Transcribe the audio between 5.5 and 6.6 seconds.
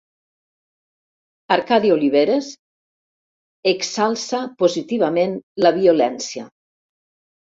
la violència